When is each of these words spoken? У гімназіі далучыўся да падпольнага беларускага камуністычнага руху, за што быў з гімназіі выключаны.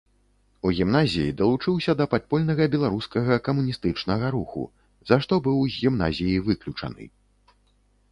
У 0.67 0.69
гімназіі 0.77 1.33
далучыўся 1.41 1.91
да 1.99 2.05
падпольнага 2.13 2.65
беларускага 2.75 3.37
камуністычнага 3.47 4.31
руху, 4.37 4.63
за 5.11 5.15
што 5.27 5.39
быў 5.49 5.59
з 5.75 5.85
гімназіі 5.85 6.41
выключаны. 6.49 7.05